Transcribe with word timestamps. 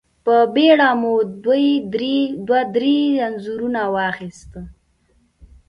په 0.25 0.35
بېړه 0.53 0.89
مو 1.01 1.13
دوه 1.93 2.59
درې 2.75 2.97
انځورونه 3.27 3.81
واخيستل. 3.93 4.65